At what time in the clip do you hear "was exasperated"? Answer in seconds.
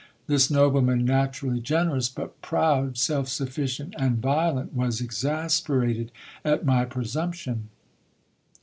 4.73-6.11